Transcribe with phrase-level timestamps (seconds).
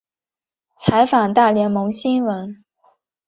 [0.77, 2.65] 采访大联盟新闻。